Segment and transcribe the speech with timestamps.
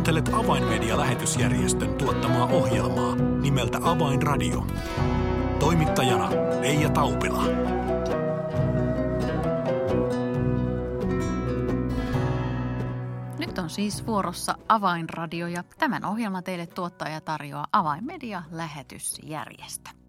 [0.00, 4.66] Kuuntelet Avainmedia-lähetysjärjestön tuottamaa ohjelmaa nimeltä Avainradio.
[5.58, 6.30] Toimittajana
[6.60, 7.44] Leija Taupila.
[13.38, 19.99] Nyt on siis vuorossa Avainradio ja tämän ohjelman teille tuottaja tarjoaa Avainmedia-lähetysjärjestö.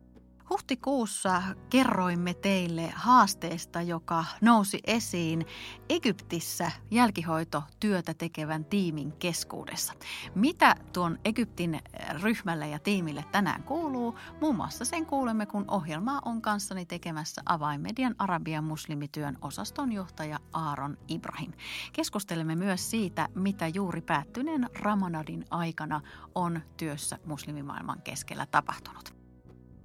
[0.51, 5.45] Huhtikuussa kerroimme teille haasteesta, joka nousi esiin
[5.89, 9.93] Egyptissä jälkihoitotyötä tekevän tiimin keskuudessa.
[10.35, 11.79] Mitä tuon Egyptin
[12.21, 14.17] ryhmälle ja tiimille tänään kuuluu?
[14.41, 21.51] Muun muassa sen kuulemme, kun ohjelmaa on kanssani tekemässä avainmedian arabian muslimityön osastonjohtaja Aaron Ibrahim.
[21.93, 26.01] Keskustelemme myös siitä, mitä juuri päättyneen Ramadadin aikana
[26.35, 29.20] on työssä muslimimaailman keskellä tapahtunut.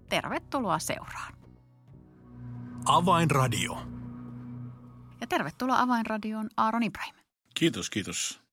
[0.09, 1.34] Tervetuloa seuraan.
[2.87, 3.78] Avainradio.
[5.20, 7.15] Ja tervetuloa Avainradioon Aaron Ibrahim.
[7.55, 8.45] Kiitos, kiitos.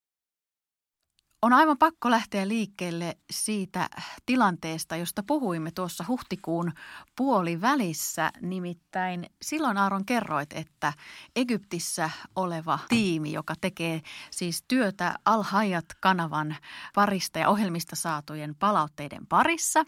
[1.44, 3.90] On aivan pakko lähteä liikkeelle siitä
[4.26, 6.72] tilanteesta, josta puhuimme tuossa huhtikuun
[7.18, 8.32] puolivälissä.
[8.42, 10.94] Nimittäin silloin Aaron kerroit, että
[11.36, 15.44] Egyptissä oleva tiimi, joka tekee siis työtä Al
[16.00, 16.56] kanavan
[16.96, 19.84] parista ja ohjelmista saatujen palautteiden parissa,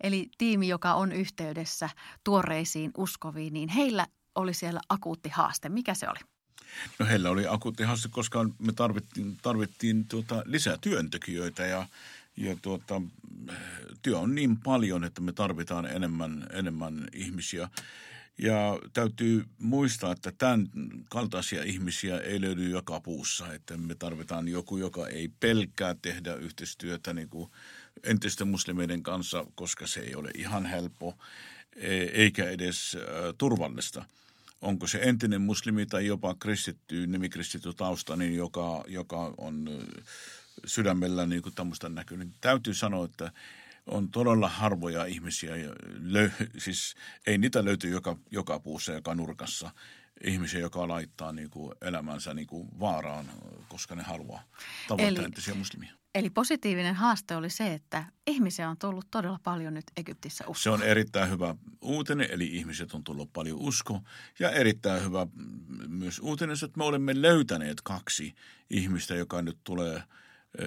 [0.00, 1.90] eli tiimi, joka on yhteydessä
[2.24, 5.68] tuoreisiin uskoviin, niin heillä oli siellä akuutti haaste.
[5.68, 6.35] Mikä se oli?
[6.98, 11.86] No heillä oli akuutti haaste, koska me tarvittiin, tarvittiin tuota, lisää työntekijöitä ja,
[12.36, 13.02] ja tuota,
[14.02, 17.68] työ on niin paljon, että me tarvitaan enemmän, enemmän ihmisiä.
[18.38, 20.68] Ja täytyy muistaa, että tämän
[21.10, 23.52] kaltaisia ihmisiä ei löydy joka puussa.
[23.52, 27.50] Että me tarvitaan joku, joka ei pelkää tehdä yhteistyötä niin kuin
[28.02, 31.14] entisten muslimeiden kanssa, koska se ei ole ihan helppo
[31.76, 32.96] e, eikä edes
[33.38, 34.04] turvallista–
[34.60, 39.68] onko se entinen muslimi tai jopa kristitty, nimikristitty tausta, niin joka, joka on
[40.66, 42.28] sydämellä niin kuin tämmöistä näkyy.
[42.40, 43.32] täytyy sanoa, että
[43.86, 45.52] on todella harvoja ihmisiä,
[46.00, 46.94] löy, siis
[47.26, 49.70] ei niitä löyty joka, joka puussa, joka nurkassa,
[50.24, 53.26] ihmisiä, joka laittaa niin kuin elämänsä niin kuin vaaraan,
[53.68, 54.42] koska ne haluaa
[54.88, 55.92] tavoittaa entisiä muslimia.
[56.16, 60.62] Eli positiivinen haaste oli se, että ihmisiä on tullut todella paljon nyt Egyptissä uskoa.
[60.62, 64.00] Se on erittäin hyvä uutinen, eli ihmiset on tullut paljon usko.
[64.38, 65.26] Ja erittäin hyvä
[65.88, 68.34] myös uutinen, että me olemme löytäneet kaksi
[68.70, 70.02] ihmistä, joka nyt tulee,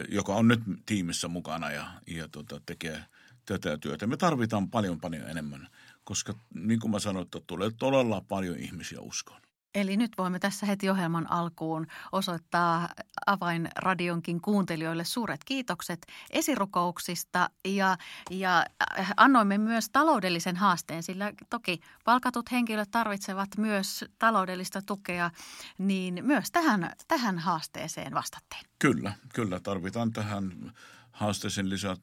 [0.10, 3.04] joka on nyt tiimissä mukana ja, ja tota, tekee
[3.46, 4.08] tätä työtä.
[4.08, 5.68] Me tarvitaan paljon paljon enemmän,
[6.04, 9.42] koska niin kuin mä sanoin, että tulee todella paljon ihmisiä uskoon.
[9.76, 12.90] Eli nyt voimme tässä heti ohjelman alkuun osoittaa
[13.26, 17.98] Avainradionkin kuuntelijoille suuret kiitokset esirukouksista ja,
[18.30, 18.66] ja
[19.00, 25.32] äh, annoimme myös taloudellisen haasteen, sillä toki palkatut henkilöt tarvitsevat myös taloudellista tukea,
[25.78, 28.64] niin myös tähän, tähän haasteeseen vastattiin.
[28.80, 30.74] Kyllä, kyllä tarvitaan tähän
[31.12, 31.96] haasteeseen lisää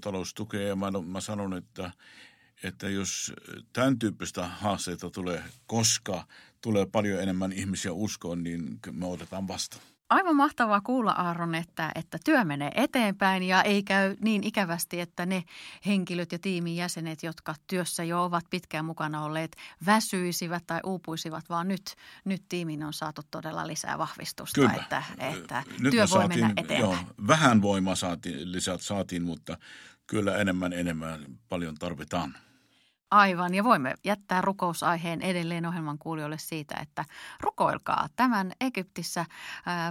[0.00, 1.92] taloustukea ja mä, mä sanon, että
[2.64, 3.32] että jos
[3.72, 6.24] tämän tyyppistä haasteita tulee, koska
[6.60, 9.82] tulee paljon enemmän ihmisiä uskoon, niin me otetaan vastaan.
[10.10, 15.26] Aivan mahtavaa kuulla Aaron, että, että työ menee eteenpäin ja ei käy niin ikävästi, että
[15.26, 15.44] ne
[15.86, 19.56] henkilöt ja tiimin jäsenet, jotka työssä jo ovat pitkään mukana olleet,
[19.86, 24.72] väsyisivät tai uupuisivat, vaan nyt, nyt tiimin on saatu todella lisää vahvistusta, Kyllä.
[24.72, 26.80] että, että nyt työ voi saatiin, mennä eteenpäin.
[26.80, 26.96] Joo,
[27.26, 29.58] vähän voimaa saatiin, lisät saatiin, mutta
[30.06, 32.34] kyllä enemmän enemmän paljon tarvitaan.
[33.12, 37.04] Aivan, ja voimme jättää rukousaiheen edelleen ohjelman kuulijoille siitä, että
[37.40, 39.24] rukoilkaa tämän Egyptissä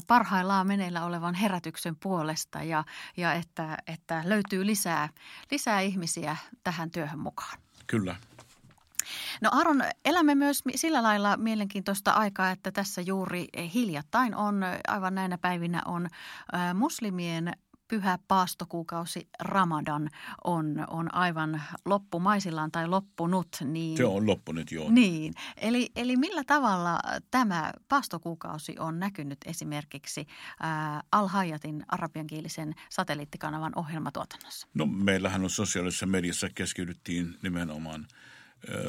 [0.07, 2.83] parhaillaan meneillä olevan herätyksen puolesta ja,
[3.17, 5.09] ja että, että löytyy lisää,
[5.51, 7.59] lisää ihmisiä tähän työhön mukaan.
[7.87, 8.15] Kyllä.
[9.41, 15.37] No Aron, elämme myös sillä lailla mielenkiintoista aikaa, että tässä juuri hiljattain on, aivan näinä
[15.37, 16.07] päivinä on
[16.73, 17.53] muslimien
[17.91, 20.09] pyhä paastokuukausi Ramadan
[20.44, 23.47] on, on aivan loppumaisillaan tai loppunut.
[23.66, 24.90] Niin, Se on loppunut, joo.
[24.90, 27.00] Niin, eli, eli millä tavalla
[27.31, 30.28] tämä paastokuukausi on näkynyt esimerkiksi
[30.59, 34.67] ää, Al-Hayatin arabiankielisen satelliittikanavan ohjelmatuotannossa?
[34.73, 38.08] No meillähän on sosiaalisessa mediassa keskityttiin nimenomaan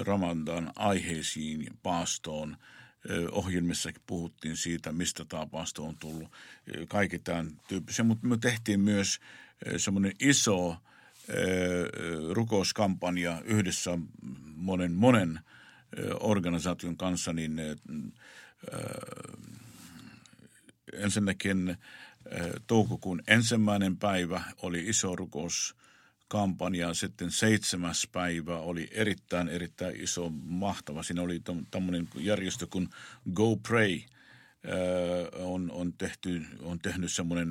[0.06, 2.56] Ramadan aiheisiin, paastoon–
[3.31, 5.46] ohjelmissakin puhuttiin siitä, mistä tämä
[5.78, 6.32] on tullut.
[6.88, 9.20] Kaikki tämän tyyppisiä, mutta me tehtiin myös
[9.76, 10.76] semmoinen iso
[12.32, 13.99] rukouskampanja yhdessä
[14.56, 15.40] monen, monen
[16.20, 17.60] organisaation kanssa, niin
[20.93, 21.76] ensinnäkin
[22.66, 25.76] toukokuun ensimmäinen päivä oli iso rukous
[26.32, 26.94] kampanja.
[26.94, 31.02] Sitten seitsemäs päivä oli erittäin, erittäin iso, mahtava.
[31.02, 32.88] Siinä oli tämmöinen järjestö kuin
[33.32, 34.00] Go Pray.
[35.32, 37.49] on, on, tehty, on tehnyt semmoinen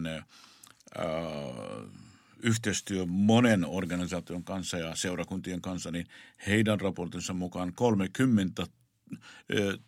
[2.43, 6.07] yhteistyö monen organisaation kanssa ja seurakuntien kanssa, niin
[6.47, 8.67] heidän raportinsa mukaan 30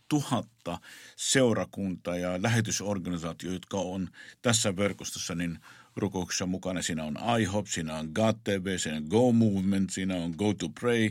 [0.09, 0.79] tuhatta
[1.15, 4.09] seurakuntaa ja lähetysorganisaatio, jotka on
[4.41, 5.59] tässä verkostossa, niin
[5.95, 6.81] rukouksessa mukana.
[6.81, 10.69] Siinä on IHOP, siinä on God TV, siinä on Go Movement, siinä on Go to
[10.69, 11.09] Pray,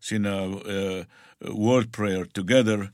[0.00, 2.88] siinä on uh, World Prayer Together, uh,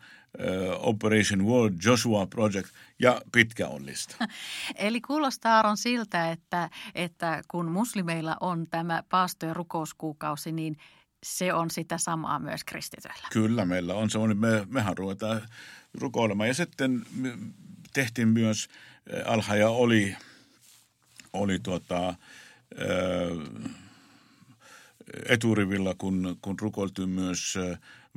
[0.88, 4.16] Operation World, Joshua Project ja pitkä on lista.
[4.74, 10.76] Eli kuulostaa Aaron siltä, että, että kun muslimeilla on tämä paasto- ja rukouskuukausi, niin
[11.22, 13.28] se on sitä samaa myös kristityillä.
[13.32, 15.42] Kyllä, meillä on semmoinen, me, mehän ruvetaan
[15.94, 16.48] rukoilemaan.
[16.48, 17.02] Ja sitten
[17.92, 18.68] tehtiin myös,
[19.26, 20.16] Alhaja oli,
[21.32, 22.14] oli tuota,
[25.28, 27.54] eturivillä, kun, kun rukoiltiin myös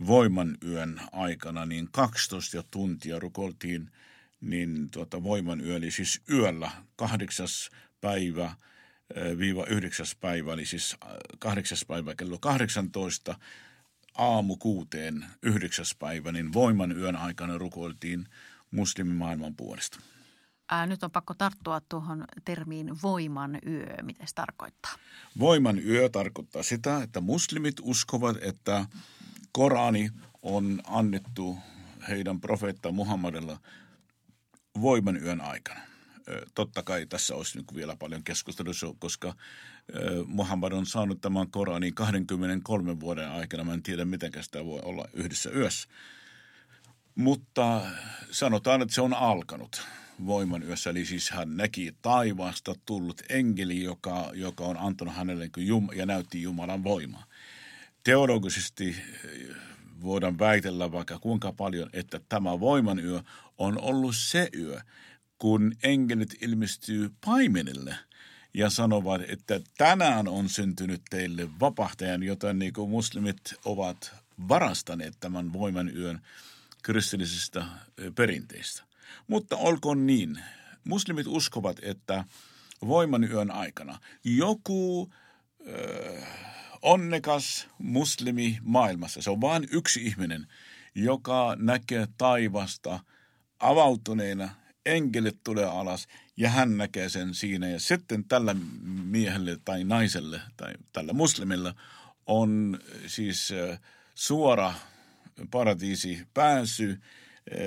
[0.08, 3.92] voiman yön aikana, niin 12 tuntia rukoiltiin
[4.42, 7.70] niin tuota, voiman yö, eli siis yöllä kahdeksas
[8.02, 8.52] päivä–
[9.38, 10.98] viiva yhdeksäs päivä, eli siis
[11.40, 13.40] kahdeksas päivä kello 18
[14.18, 18.28] aamu kuuteen yhdeksäs päivä, niin voiman yön aikana rukoiltiin
[18.72, 20.00] muslimimaailman puolesta.
[20.70, 23.96] Ää, nyt on pakko tarttua tuohon termiin voiman yö.
[24.02, 24.92] Mitä se tarkoittaa?
[25.40, 28.86] Voiman yö tarkoittaa sitä, että muslimit uskovat, että
[29.52, 30.10] Korani
[30.42, 31.58] on annettu
[32.10, 33.60] heidän profeetta Muhammadilla
[34.82, 35.82] voiman yön aikana
[36.56, 39.34] totta kai tässä olisi niin vielä paljon keskustelua, koska
[40.26, 43.64] Muhammad on saanut tämän Koranin 23 vuoden aikana.
[43.64, 45.88] Mä en tiedä, miten sitä voi olla yhdessä yössä.
[47.16, 47.82] Mutta
[48.32, 49.88] sanotaan, että se on alkanut
[50.26, 50.90] voiman yössä.
[50.90, 55.50] Eli siis hän näki taivaasta tullut enkeli, joka, joka on antanut hänelle
[55.96, 57.26] ja näytti Jumalan voimaa.
[58.04, 58.96] Teologisesti
[60.02, 63.22] voidaan väitellä vaikka kuinka paljon, että tämä voiman yö
[63.58, 64.80] on ollut se yö,
[65.38, 67.96] kun enkelit ilmestyy paimenille
[68.54, 74.16] ja sanovat, että tänään on syntynyt teille vapahtajan, jota niin kuin muslimit ovat
[74.50, 76.22] varastaneet tämän voiman yön
[76.84, 77.66] kristillisistä
[78.16, 78.93] perinteistä.
[79.28, 80.40] Mutta olkoon niin.
[80.84, 82.24] Muslimit uskovat, että
[82.88, 85.12] voiman yön aikana joku
[85.68, 86.28] äh,
[86.82, 90.48] onnekas muslimi maailmassa, se on vain yksi ihminen,
[90.96, 93.00] joka näkee taivasta
[93.60, 94.50] avautuneena
[94.86, 96.08] enkelit tulee alas
[96.38, 97.68] ja hän näkee sen siinä.
[97.70, 98.56] Ja sitten tällä
[99.04, 101.76] miehelle tai naiselle tai tällä muslimilla
[102.26, 103.54] on siis
[104.16, 104.74] suora
[105.52, 107.00] paratiisi pääsy.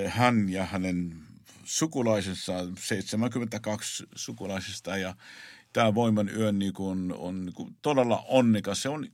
[0.07, 1.27] Hän ja hänen
[1.67, 5.15] sukulaisensa, 72 sukulaisista ja
[5.73, 8.83] tämä voiman yön niin kuin on niin kuin todella onnekas.
[8.83, 9.07] Se on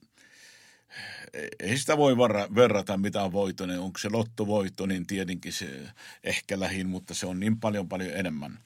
[1.61, 2.17] ei sitä voi
[2.55, 3.81] verrata mitään voittoinen.
[3.81, 5.89] Onko se lottovoitto, niin tietenkin se
[6.25, 8.59] ehkä lähin, mutta se on niin paljon paljon enemmän.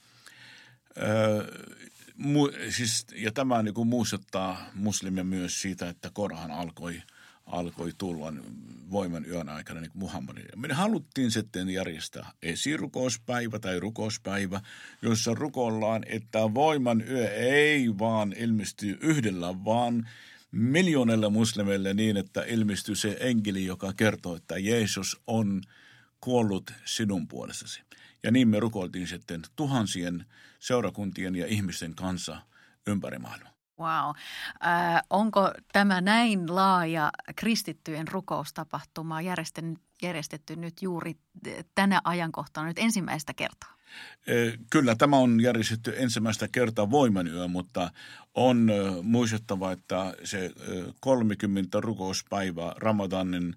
[0.99, 1.67] Öö,
[2.17, 7.03] mu, siis, ja tämä niin kuin muistuttaa muslimia myös siitä, että Korhan alkoi,
[7.47, 8.33] alkoi tulla
[8.91, 10.45] voiman yön aikana niin Muhammadin.
[10.57, 14.61] Me haluttiin sitten järjestää esirukouspäivä tai rukouspäivä,
[15.03, 20.09] jossa rukollaan, että voiman yö ei vaan ilmesty yhdellä, vaan–
[20.57, 25.63] miljoonille muslimeille niin, että ilmestyy se enkeli, joka kertoo, että Jeesus on
[26.21, 27.83] kuollut sinun puolestasi.
[28.23, 30.27] Ja niin me rukoiltiin sitten tuhansien
[30.59, 32.43] seurakuntien ja ihmisten kanssa
[32.87, 33.56] ympäri maailmaa.
[33.79, 34.15] Wow.
[34.67, 41.17] Äh, onko tämä näin laaja kristittyjen rukoustapahtuma järjestetty, järjestetty nyt juuri
[41.75, 43.77] tänä ajankohtana nyt ensimmäistä kertaa?
[44.71, 47.91] Kyllä, tämä on järjestetty ensimmäistä kertaa voimanyö, mutta
[48.35, 48.71] on
[49.03, 50.51] muistettava, että se
[51.01, 53.57] 30 rukouspäivää Ramadanin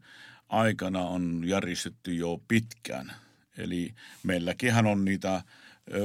[0.49, 3.11] aikana on järjestetty jo pitkään.
[3.57, 5.43] Eli meilläkin on niitä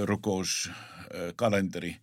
[0.05, 1.97] rukouskalenteri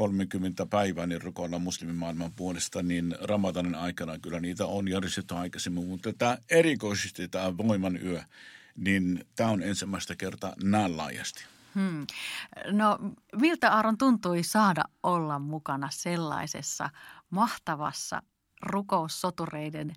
[0.00, 6.12] 30 päivää niin rukoilla muslimimaailman puolesta, niin Ramadanin aikana kyllä niitä on järjestetty aikaisemmin, mutta
[6.12, 8.22] tämä erikoisesti tämä voiman yö,
[8.76, 11.44] niin tämä on ensimmäistä kertaa näin laajasti.
[11.74, 12.06] Hmm.
[12.72, 12.98] No
[13.40, 16.90] miltä Aaron tuntui saada olla mukana sellaisessa
[17.30, 18.22] mahtavassa
[18.62, 19.92] rukoussotureiden,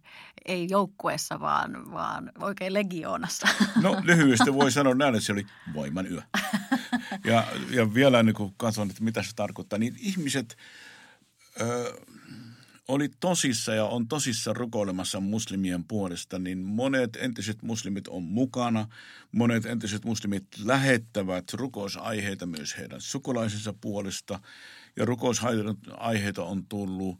[0.45, 3.47] ei joukkueessa, vaan, vaan oikein legioonassa?
[3.81, 6.21] No lyhyesti voi sanoa näin, että se oli voiman yö.
[7.23, 10.57] Ja, ja vielä niin kun katson, että mitä se tarkoittaa, niin ihmiset...
[11.61, 11.93] Ö,
[12.87, 18.87] oli tosissa ja on tosissa rukoilemassa muslimien puolesta, niin monet entiset muslimit on mukana.
[19.31, 24.39] Monet entiset muslimit lähettävät rukousaiheita myös heidän sukulaisensa puolesta.
[24.95, 27.17] Ja rukousaiheita on tullut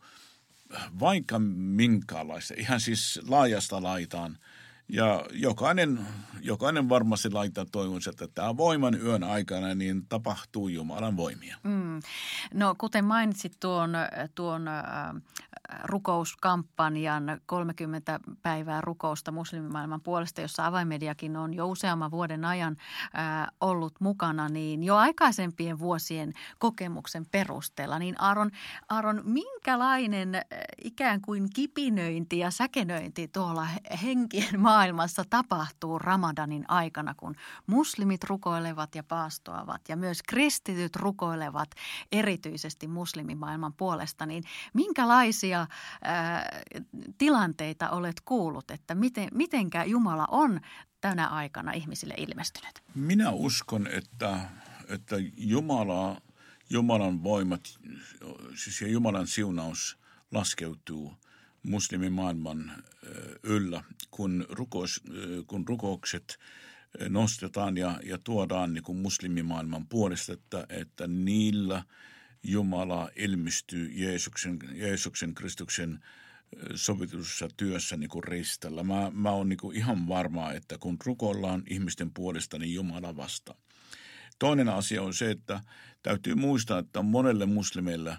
[1.00, 4.38] vaikka minkäänlaista, ihan siis laajasta laitaan–
[4.90, 6.00] ja jokainen,
[6.42, 11.58] jokainen varmasti laittaa toivonsa, että tämä voiman yön aikana niin tapahtuu Jumalan voimia.
[11.64, 12.00] Mm.
[12.54, 13.92] No kuten mainitsit tuon,
[14.36, 14.84] tuon äh,
[15.84, 22.78] rukouskampanjan 30 päivää rukousta muslimimaailman puolesta, jossa avaimediakin on jo useamman vuoden ajan
[23.18, 28.52] äh, ollut mukana, niin jo aikaisempien vuosien kokemuksen perusteella, niin Aaron,
[28.90, 30.42] Aaron minkälainen äh,
[30.84, 33.68] ikään kuin kipinöinti ja säkenöinti tuolla
[34.04, 34.73] henkien maailmassa
[35.30, 37.36] tapahtuu Ramadanin aikana, kun
[37.68, 41.70] muslimit rukoilevat ja paastoavat ja myös kristityt rukoilevat
[42.12, 45.68] erityisesti muslimimaailman puolesta, niin minkälaisia
[46.04, 46.62] ää,
[47.18, 50.60] tilanteita olet kuullut, että miten, mitenkä Jumala on
[51.02, 52.84] tänä aikana ihmisille ilmestynyt?
[52.96, 54.40] Minä uskon, että,
[54.90, 56.22] että Jumala,
[56.70, 57.62] Jumalan voimat,
[58.56, 59.98] siis Jumalan siunaus
[60.32, 61.14] laskeutuu
[61.64, 62.84] muslimimaailman
[63.44, 65.04] yllä, kun, rukous,
[65.48, 66.40] kun rukoukset
[67.10, 71.84] nostetaan ja, ja tuodaan niin kuin muslimimaailman puolesta, että, että niillä
[72.44, 76.00] Jumala ilmestyy Jeesuksen, Jeesuksen Kristuksen
[76.76, 78.84] sovitussa työssä niin kuin ristellä.
[78.84, 83.56] Mä, mä oon niin kuin ihan varma, että kun rukoillaan ihmisten puolesta, niin Jumala vastaa.
[84.40, 85.62] Toinen asia on se, että
[86.04, 88.18] täytyy muistaa, että monelle muslimille,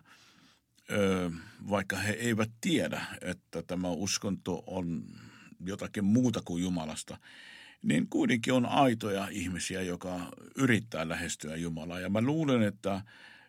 [1.70, 5.04] vaikka he eivät tiedä, että tämä uskonto on
[5.60, 7.18] jotakin muuta kuin Jumalasta,
[7.82, 12.00] niin kuitenkin on aitoja ihmisiä, joka yrittää lähestyä Jumalaa.
[12.00, 13.02] Ja mä luulen, että,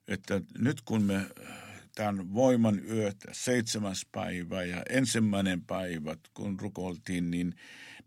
[0.07, 1.25] että nyt kun me
[1.95, 7.55] tämän voiman yöt, seitsemäs päivä ja ensimmäinen päivä, kun rukoiltiin, niin,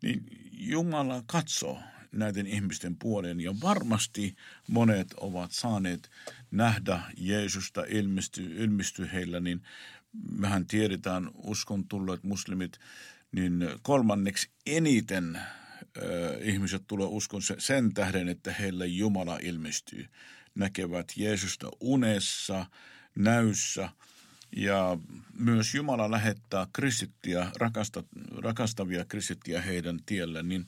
[0.02, 1.78] niin Jumala katsoo
[2.12, 4.34] näiden ihmisten puolen ja varmasti
[4.68, 6.10] monet ovat saaneet
[6.50, 9.62] nähdä Jeesusta ilmesty, ilmesty heillä, niin
[10.30, 12.78] mehän tiedetään uskon tulleet muslimit,
[13.32, 15.40] niin kolmanneksi eniten
[16.40, 20.06] ihmiset tulee uskon sen tähden, että heille Jumala ilmestyy.
[20.54, 22.66] Näkevät Jeesusta unessa,
[23.14, 23.88] näyssä
[24.56, 24.98] ja
[25.38, 28.04] myös Jumala lähettää kristittiä, rakasta,
[28.36, 30.66] rakastavia kristittiä heidän tielle, niin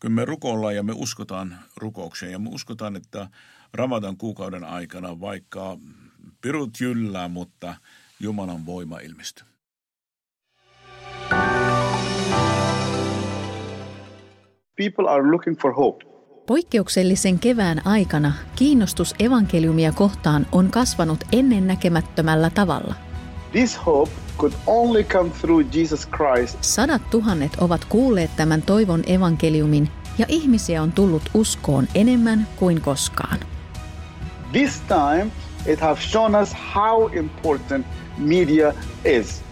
[0.00, 3.30] kun me rukoillaan ja me uskotaan rukoukseen ja me uskotaan, että
[3.76, 5.78] Ramadan kuukauden aikana vaikka
[6.40, 7.74] pirut jyllää, mutta
[8.20, 9.46] Jumalan voima ilmestyy.
[14.76, 16.04] People are looking for hope.
[16.46, 22.94] Poikkeuksellisen kevään aikana kiinnostus evankeliumia kohtaan on kasvanut ennennäkemättömällä tavalla.
[23.52, 26.58] This hope could only come through Jesus Christ.
[26.60, 33.55] Sadat tuhannet ovat kuulleet tämän toivon evankeliumin ja ihmisiä on tullut uskoon enemmän kuin koskaan.
[34.52, 35.30] This time
[35.66, 37.86] it has shown us how important
[38.18, 38.74] media
[39.04, 39.42] is.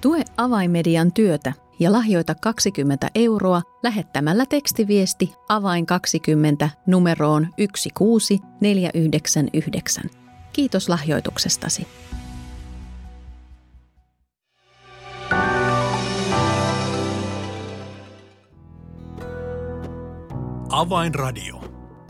[0.00, 10.04] Tue avaimedian työtä ja lahjoita 20 euroa lähettämällä tekstiviesti avain 20 numeroon 16499.
[10.52, 11.86] Kiitos lahjoituksestasi.
[20.68, 21.64] Avainradio.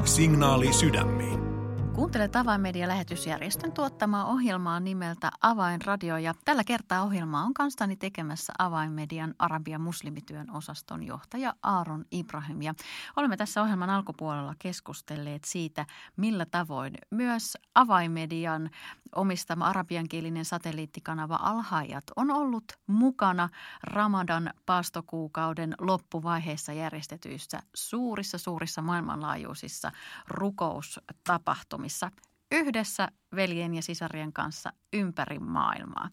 [0.05, 1.54] Signaali sydämiin.
[1.95, 9.81] Kuuntelet Avainmedia-lähetysjärjestön tuottamaa ohjelmaa nimeltä Avainradio ja tällä kertaa ohjelmaa on kanssani tekemässä Avainmedian Arabian
[9.81, 12.63] muslimityön osaston johtaja Aaron Ibrahim.
[12.63, 12.75] Ja
[13.17, 15.87] olemme tässä ohjelman alkupuolella keskustelleet siitä,
[16.17, 18.71] millä tavoin myös Avainmedian
[19.15, 23.49] omistama arabiankielinen satelliittikanava Alhajat on ollut mukana
[23.83, 29.93] Ramadan paastokuukauden loppuvaiheessa järjestetyissä suurissa suurissa maailmanlaajuisissa
[30.29, 32.11] rukoustapahtumissa Suomessa
[32.53, 36.11] yhdessä veljen ja sisarien kanssa ympäri maailmaa.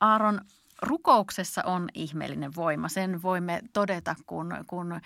[0.00, 0.40] Aaron,
[0.82, 2.88] rukouksessa on ihmeellinen voima.
[2.88, 5.00] Sen voimme todeta, kun, kun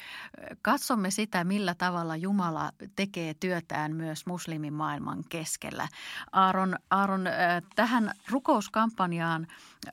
[0.62, 5.88] katsomme sitä, millä tavalla Jumala tekee työtään myös muslimimaailman keskellä.
[6.32, 7.24] Aaron, Aaron
[7.76, 9.46] tähän rukouskampanjaan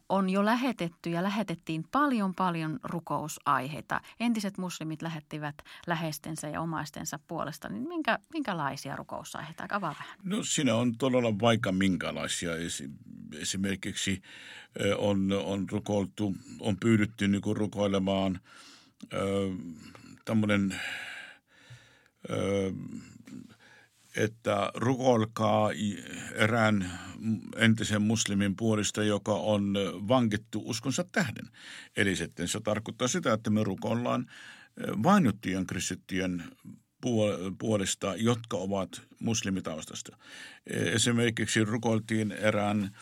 [0.10, 4.02] on jo lähetetty ja lähetettiin paljon paljon rukousaiheita.
[4.20, 5.56] Entiset muslimit lähettivät
[5.88, 7.70] läheistensä ja omaistensa puolesta.
[7.70, 9.68] Niin minkä, minkälaisia rukousaiheita?
[9.72, 10.18] Avaa vähän.
[10.24, 12.52] No siinä on todella vaikka minkälaisia.
[13.40, 14.22] Esimerkiksi
[14.98, 18.40] on, on rukoiltu, on pyydetty niin kuin rukoilemaan
[20.26, 20.76] tämmöinen
[24.16, 25.70] että rukoilkaa
[26.36, 27.00] erään
[27.56, 29.74] entisen muslimin puolista, joka on
[30.08, 31.50] vankittu uskonsa tähden.
[31.98, 34.26] Eli sitten se tarkoittaa sitä, että me rukoillaan
[35.04, 36.44] vainottujen kristittyjen
[37.60, 40.18] puolesta, jotka ovat muslimitaustasta.
[40.68, 42.98] Esimerkiksi rukoiltiin erään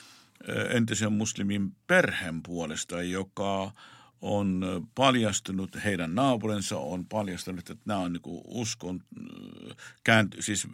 [0.69, 3.71] entisen muslimin perheen puolesta, joka
[4.21, 4.61] on
[4.95, 9.03] paljastunut, heidän naapurinsa on paljastunut, että nämä on niin uskon
[10.03, 10.67] käänty, siis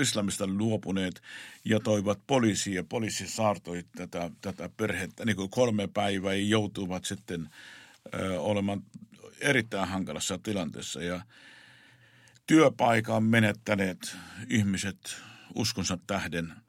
[0.00, 1.22] islamista luopuneet
[1.64, 5.24] ja toivat poliisi ja poliisi saartoi tätä, tätä perhettä.
[5.24, 7.48] Niin kuin kolme päivää ja joutuvat sitten
[8.38, 8.82] olemaan
[9.40, 11.02] erittäin hankalassa tilanteessa.
[11.02, 11.22] Ja
[12.46, 14.16] työpaikan menettäneet
[14.48, 15.16] ihmiset
[15.54, 16.52] uskonsa tähden–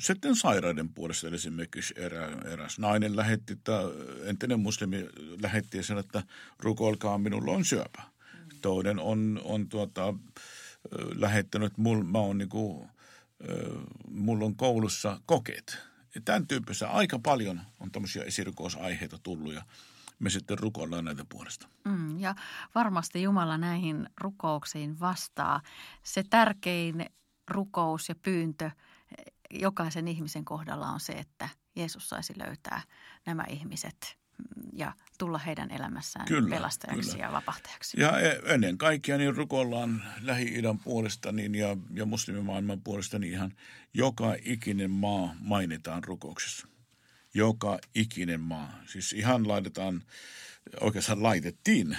[0.00, 3.80] sitten sairaiden puolesta esimerkiksi erä, eräs nainen lähetti, että
[4.24, 5.08] entinen muslimi
[5.42, 6.22] lähetti ja sanoi, että
[6.58, 8.02] rukoilkaa, minulla on syöpä.
[8.62, 10.14] Toinen on, on tuota,
[11.14, 12.88] lähettänyt, mul, mä oon niinku,
[14.10, 15.78] mulla on koulussa kokeet.
[16.14, 19.62] Ja tämän tyyppisiä aika paljon on tämmöisiä esirikousaiheita tullut ja
[20.18, 21.68] me sitten rukoillaan näitä puolesta.
[21.84, 22.34] Mm, ja
[22.74, 25.60] varmasti Jumala näihin rukouksiin vastaa.
[26.02, 27.06] Se tärkein
[27.50, 28.70] rukous ja pyyntö–
[29.50, 32.82] jokaisen ihmisen kohdalla on se, että Jeesus saisi löytää
[33.26, 34.20] nämä ihmiset
[34.72, 37.24] ja tulla heidän elämässään kyllä, pelastajaksi kyllä.
[37.24, 38.00] ja vapahtajaksi.
[38.00, 43.52] Ja e, ennen kaikkea niin rukoillaan Lähi-idän puolesta niin ja, ja muslimimaailman puolesta niin ihan
[43.94, 46.66] joka ikinen maa mainitaan rukouksessa.
[47.34, 48.80] Joka ikinen maa.
[48.86, 50.02] Siis ihan laitetaan,
[50.80, 51.96] oikeastaan laitettiin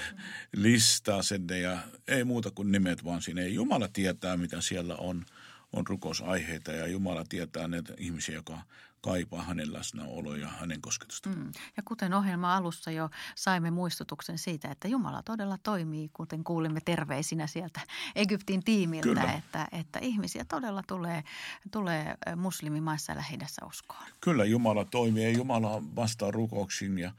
[0.55, 1.77] listaa sinne ja
[2.07, 3.47] ei muuta kuin nimet vaan sinne.
[3.47, 5.25] Jumala tietää, mitä siellä on–
[5.73, 8.61] on rukousaiheita ja Jumala tietää näitä ihmisiä, joka
[9.01, 11.29] kaipaa hänen läsnäoloa ja hänen kosketusta.
[11.29, 11.51] Mm.
[11.77, 17.47] Ja kuten ohjelma alussa jo saimme muistutuksen siitä, että Jumala todella toimii, kuten kuulimme terveisinä
[17.47, 17.81] sieltä
[18.15, 19.33] Egyptin tiimiltä, Kyllä.
[19.33, 21.23] että, että ihmisiä todella tulee,
[21.71, 24.05] tulee muslimimaissa lähidässä uskoon.
[24.21, 27.11] Kyllä Jumala toimii ja Jumala vastaa rukouksiin ja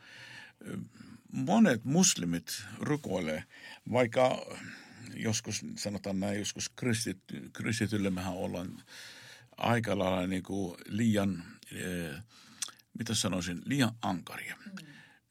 [1.32, 3.44] monet muslimit rukoilee,
[3.92, 4.46] vaikka
[5.16, 8.82] joskus, sanotaan näin, joskus kristity, kristitylle mehän ollaan
[9.56, 12.22] aika lailla niin kuin liian, eh,
[12.98, 14.56] mitä sanoisin, liian ankaria.
[14.56, 14.86] Mm.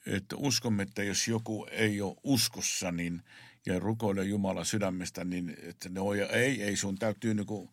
[0.05, 3.23] Että uskomme, että jos joku ei ole uskossa, niin
[3.65, 7.69] ja rukoilee Jumala sydämestä, niin että ne on, ja ei, ei sun täytyy niin kuin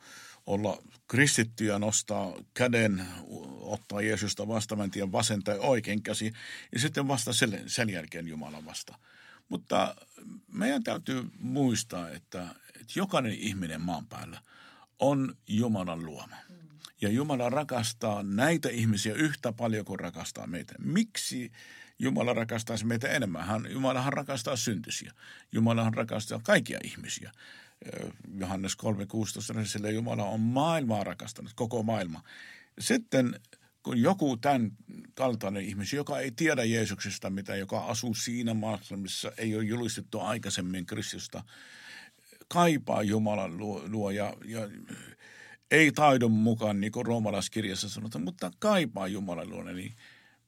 [0.46, 3.06] olla kristitty ja nostaa käden,
[3.60, 6.32] ottaa Jeesusta vastaan, en vasen tai oikein käsi,
[6.72, 8.98] ja sitten vasta sen, sen jälkeen Jumala vasta.
[9.48, 9.96] Mutta
[10.52, 12.48] meidän täytyy muistaa, että,
[12.80, 14.40] että jokainen ihminen maan päällä
[14.98, 16.36] on Jumalan luoma.
[17.00, 20.74] Ja Jumala rakastaa näitä ihmisiä yhtä paljon kuin rakastaa meitä.
[20.78, 21.52] Miksi
[21.98, 23.46] Jumala rakastaisi meitä enemmän?
[23.46, 25.12] Hän, Jumalahan rakastaa syntisiä.
[25.52, 27.32] Jumalahan rakastaa kaikkia ihmisiä.
[28.38, 32.22] Johannes 3.16, sillä Jumala on maailmaa rakastanut, koko maailma.
[32.78, 33.40] Sitten
[33.88, 34.72] kun joku tämän
[35.14, 40.20] kaltainen ihminen, joka ei tiedä Jeesuksesta mitä, joka asuu siinä maassa, missä ei ole julistettu
[40.20, 41.44] aikaisemmin Kristusta,
[42.48, 44.68] kaipaa Jumalan luo, luo ja, ja
[45.70, 49.94] ei taidon mukaan, niin kuin roomalaiskirjassa sanotaan, mutta kaipaa Jumalan luo, niin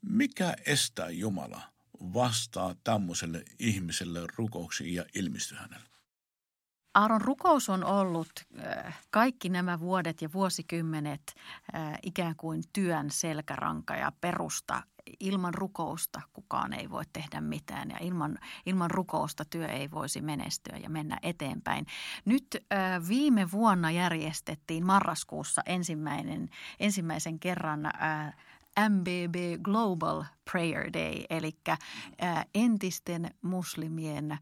[0.03, 1.63] mikä estää Jumala
[2.01, 5.89] vastaa tämmöiselle ihmiselle rukouksiin ja ilmestyä hänelle?
[6.95, 11.35] Aaron rukous on ollut äh, kaikki nämä vuodet ja vuosikymmenet
[11.75, 14.83] äh, ikään kuin työn selkäranka ja perusta.
[15.21, 20.77] Ilman rukousta kukaan ei voi tehdä mitään ja ilman, ilman rukousta työ ei voisi menestyä
[20.77, 21.87] ja mennä eteenpäin.
[22.25, 26.49] Nyt äh, viime vuonna järjestettiin marraskuussa ensimmäinen,
[26.81, 27.81] ensimmäisen kerran
[28.89, 31.53] MBB Global Prayer Day, eli
[32.55, 34.39] entisten muslimien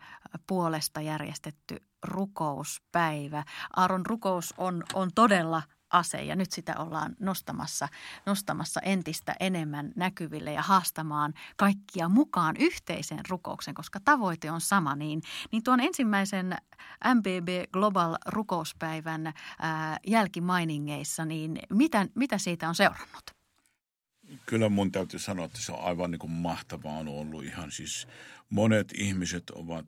[0.47, 3.45] puolesta järjestetty rukouspäivä.
[3.77, 7.89] Aaron rukous on, on todella ase ja nyt sitä ollaan nostamassa,
[8.27, 14.95] nostamassa entistä enemmän näkyville ja haastamaan kaikkia mukaan yhteiseen rukoukseen, koska tavoite on sama.
[14.95, 15.23] Niin,
[15.53, 16.57] niin tuon ensimmäisen
[17.15, 23.38] MBB Global rukouspäivän ää, jälkimainingeissa, niin mitä, mitä siitä on seurannut?
[24.47, 28.09] Kyllä mun täytyy sanoa, että se on aivan niin kuin mahtavaa ollut ihan siis
[28.51, 29.87] monet ihmiset ovat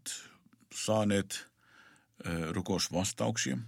[0.74, 1.46] saaneet
[2.50, 3.58] rukousvastauksia.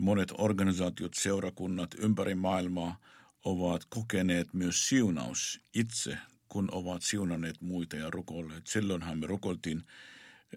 [0.00, 3.00] Monet organisaatiot, seurakunnat ympäri maailmaa
[3.44, 8.66] ovat kokeneet myös siunaus itse, kun ovat siunanneet muita ja rukoilleet.
[8.66, 9.82] Silloinhan me rukoiltiin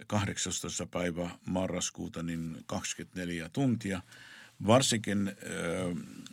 [0.08, 0.86] 18.
[0.86, 4.02] päivä marraskuuta niin 24 tuntia–
[4.68, 5.32] varsinkin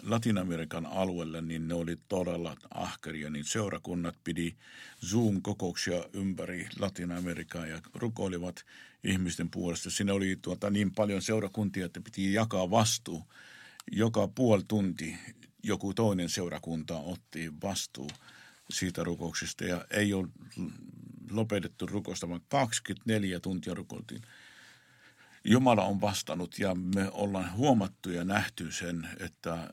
[0.02, 4.54] Latinamerikan alueella, niin ne oli todella ahkeria, niin seurakunnat pidi
[5.06, 8.64] Zoom-kokouksia ympäri Latinamerikaa ja rukoilivat
[9.04, 9.90] ihmisten puolesta.
[9.90, 13.24] Siinä oli tuota niin paljon seurakuntia, että piti jakaa vastuu.
[13.92, 15.16] Joka puoli tunti
[15.62, 18.10] joku toinen seurakunta otti vastuu
[18.70, 20.28] siitä rukouksesta ja ei ole
[21.30, 24.22] lopetettu rukousta, vaan 24 tuntia rukoiltiin.
[25.44, 29.70] Jumala on vastannut ja me ollaan huomattu ja nähty sen, että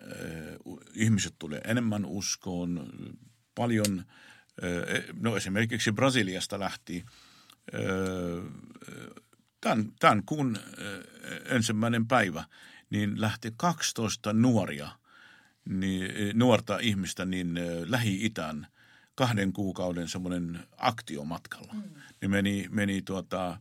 [0.94, 2.90] ihmiset tulee enemmän uskoon,
[3.56, 4.06] paljon
[5.20, 7.06] no esimerkiksi Brasiliasta lähti
[9.62, 10.58] tämän, tämän kuun
[11.46, 12.44] ensimmäinen päivä,
[12.90, 14.90] niin lähti 12 nuoria,
[15.70, 18.68] niin, nuorta ihmistä niin Lähi-Itään
[19.16, 21.74] kahden kuukauden semmoinen aktiomatkalla.
[21.74, 21.84] Mm.
[22.22, 23.60] Ne meni, meni tuota,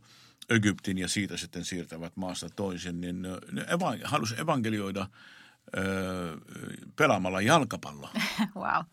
[0.51, 5.07] Egyptin ja siitä sitten siirtävät maasta toisen, niin ne eva, halusi evankelioida–
[6.97, 8.11] pelaamalla jalkapalloa
[8.55, 8.85] wow.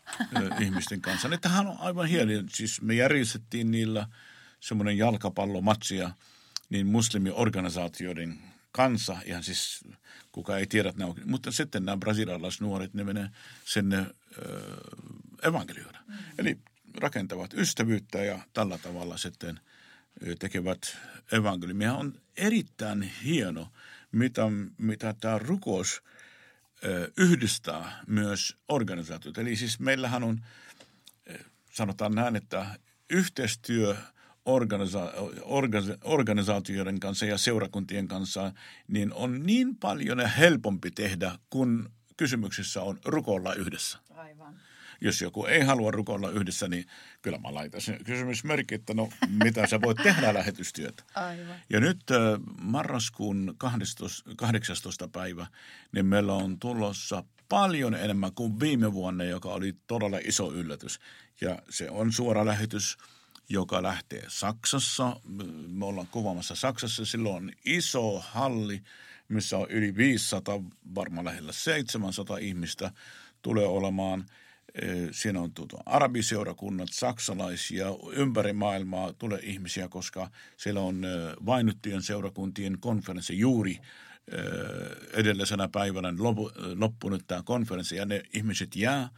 [0.60, 1.28] ihmisten kanssa.
[1.28, 2.32] Niin tämähän on aivan hieno.
[2.48, 4.06] Siis me järjestettiin niillä
[4.60, 6.10] semmoinen jalkapallomatsia
[6.70, 8.38] niin muslimiorganisaatioiden
[8.72, 9.16] kanssa.
[9.24, 9.84] Ihan siis,
[10.32, 11.14] kuka ei tiedä, on.
[11.24, 13.28] Mutta sitten nämä brasilialaisnuoret, ne menee
[13.64, 14.06] sinne äh,
[15.42, 15.98] evankelioida.
[16.08, 16.14] Mm.
[16.38, 16.58] Eli
[16.96, 19.60] rakentavat ystävyyttä ja tällä tavalla sitten
[20.38, 20.96] tekevät
[21.32, 21.94] evankeliumia.
[21.94, 23.68] On erittäin hieno,
[24.12, 24.42] mitä,
[24.78, 26.02] mitä tämä rukous–
[27.16, 29.38] yhdistää myös organisaatiot.
[29.38, 30.40] Eli siis meillähän on,
[31.72, 32.66] sanotaan näin, että
[33.10, 33.96] yhteistyö
[34.44, 38.52] organisa- organisa- organisaatioiden kanssa ja seurakuntien kanssa,
[38.88, 43.98] niin on niin paljon helpompi tehdä, kun kysymyksessä on rukoilla yhdessä.
[44.10, 44.60] Aivan
[45.04, 46.86] jos joku ei halua rukoilla yhdessä, niin
[47.22, 49.08] kyllä mä laitan sen kysymysmerkki, että no
[49.44, 51.02] mitä sä voit tehdä lähetystyötä.
[51.14, 51.56] Aivan.
[51.70, 52.00] Ja nyt
[52.60, 55.08] marraskuun 12, 18.
[55.08, 55.46] päivä,
[55.92, 61.00] niin meillä on tulossa paljon enemmän kuin viime vuonna, joka oli todella iso yllätys.
[61.40, 62.96] Ja se on suora lähetys,
[63.48, 65.20] joka lähtee Saksassa.
[65.68, 67.04] Me ollaan kuvaamassa Saksassa.
[67.04, 68.82] Silloin on iso halli,
[69.28, 70.62] missä on yli 500,
[70.94, 72.90] varmaan lähellä 700 ihmistä
[73.42, 74.24] tulee olemaan–
[75.10, 81.02] Siinä on tuota arabiseurakunnat, saksalaisia, ympäri maailmaa tulee ihmisiä, koska siellä on
[81.46, 83.78] vainuttujen seurakuntien konferenssi juuri
[85.12, 86.08] edellisenä päivänä
[86.74, 89.08] loppunut tämä konferenssi ja ne ihmiset jää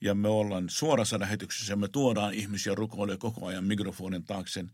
[0.00, 4.64] ja me ollaan suorassa lähetyksessä ja me tuodaan ihmisiä rukoille koko ajan mikrofonin taakse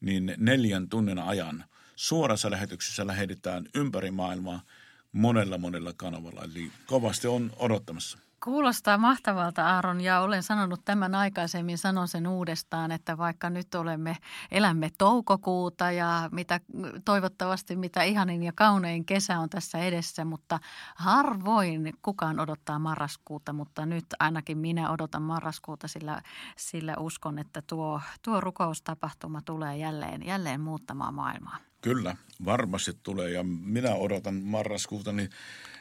[0.00, 1.64] niin neljän tunnin ajan
[1.96, 4.62] suorassa lähetyksessä lähetetään ympäri maailmaa
[5.12, 6.44] monella monella kanavalla.
[6.44, 8.18] Eli kovasti on odottamassa.
[8.46, 14.16] Kuulostaa mahtavalta Aaron ja olen sanonut tämän aikaisemmin, sanon sen uudestaan, että vaikka nyt olemme,
[14.50, 16.60] elämme toukokuuta ja mitä,
[17.04, 20.58] toivottavasti mitä ihanin ja kaunein kesä on tässä edessä, mutta
[20.96, 26.22] harvoin kukaan odottaa marraskuuta, mutta nyt ainakin minä odotan marraskuuta, sillä,
[26.56, 31.65] sillä uskon, että tuo, tuo rukoustapahtuma tulee jälleen, jälleen muuttamaan maailmaa.
[31.80, 35.30] Kyllä, varmasti tulee ja minä odotan marraskuuta, niin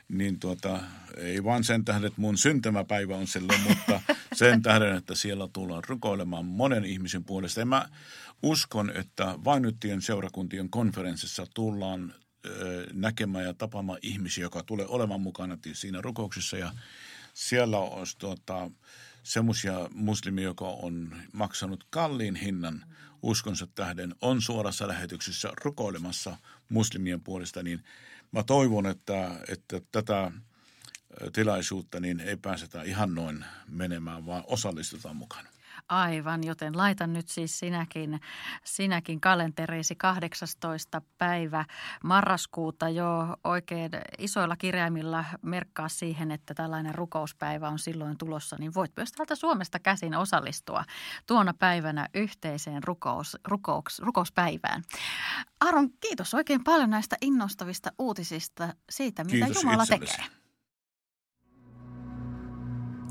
[0.10, 0.80] niin tuota,
[1.18, 4.02] ei vaan sen tähden, että mun syntymäpäivä on silloin, mutta
[4.34, 7.60] sen tähden, että siellä tullaan rukoilemaan monen ihmisen puolesta.
[7.60, 7.90] Ja mä
[8.44, 12.14] uskon, että vainuttien seurakuntien konferenssissa tullaan
[12.94, 16.58] näkemään ja tapaamaan ihmisiä, joka tulee olemaan mukana siinä rukouksessa.
[16.58, 16.72] Ja
[17.34, 18.72] siellä on tuota,
[19.26, 22.86] semmoisia muslimia, joka on maksanut kalliin hinnan
[23.22, 26.38] uskonsa tähden, on suorassa lähetyksessä rukoilemassa
[26.70, 27.84] muslimien puolesta, niin–
[28.36, 30.32] mä toivon, että, että tätä
[31.34, 35.50] tilaisuutta niin ei pääsetä ihan noin menemään, vaan osallistutaan mukana.
[35.90, 38.20] Aivan, joten laitan nyt siis sinäkin,
[38.64, 41.02] sinäkin kalenteriisi 18.
[41.18, 41.66] päivä
[42.04, 48.92] marraskuuta jo oikein isoilla kirjaimilla merkkaa siihen, että tällainen rukouspäivä on silloin tulossa, niin voit
[48.98, 50.84] myös täältä Suomesta käsin osallistua
[51.28, 54.84] tuona päivänä yhteiseen rukous, rukous, rukouspäivään.
[55.62, 60.18] Aaron, kiitos oikein paljon näistä innostavista uutisista siitä, mitä kiitos Jumala itsellesi.
[60.18, 60.30] tekee.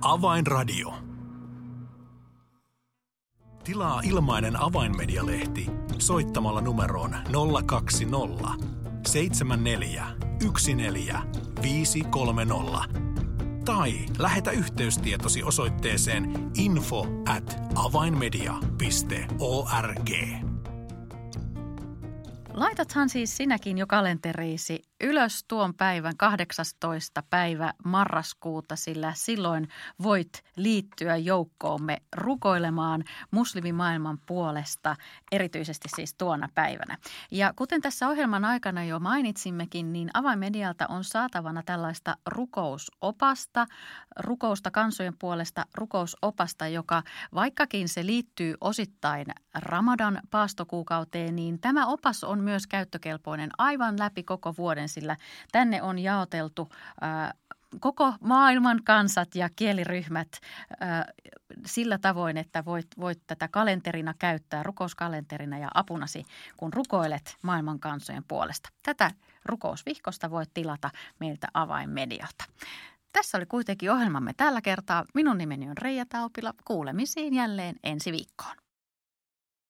[0.02, 1.13] Avainradio.
[3.64, 5.66] Tilaa ilmainen avainmedialehti
[5.98, 7.16] soittamalla numeroon
[7.66, 8.48] 020
[9.06, 10.06] 74
[12.34, 12.84] 14
[13.64, 20.10] tai lähetä yhteystietosi osoitteeseen info at avainmedia.org.
[22.52, 27.22] Laitathan siis sinäkin jo kalenteriisi ylös tuon päivän 18.
[27.30, 29.68] päivä marraskuuta, sillä silloin
[30.02, 34.96] voit liittyä joukkoomme rukoilemaan muslimimaailman puolesta,
[35.32, 36.98] erityisesti siis tuona päivänä.
[37.30, 43.66] Ja kuten tässä ohjelman aikana jo mainitsimmekin, niin avainmedialta on saatavana tällaista rukousopasta,
[44.18, 47.02] rukousta kansojen puolesta rukousopasta, joka
[47.34, 54.54] vaikkakin se liittyy osittain Ramadan paastokuukauteen, niin tämä opas on myös käyttökelpoinen aivan läpi koko
[54.58, 55.16] vuoden, sillä
[55.52, 56.68] tänne on jaoteltu
[57.80, 60.40] koko maailman kansat ja kieliryhmät
[61.66, 66.24] sillä tavoin, että voit, voit tätä kalenterina käyttää, rukouskalenterina ja apunasi,
[66.56, 68.68] kun rukoilet maailman kansojen puolesta.
[68.82, 69.10] Tätä
[69.44, 72.44] rukousvihkosta voit tilata meiltä avainmedialta.
[73.12, 75.04] Tässä oli kuitenkin ohjelmamme tällä kertaa.
[75.14, 76.54] Minun nimeni on Reija Taupila.
[76.64, 78.63] Kuulemisiin jälleen ensi viikkoon.